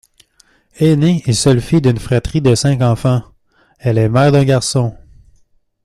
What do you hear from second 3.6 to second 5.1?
elle est mère d’un garçon.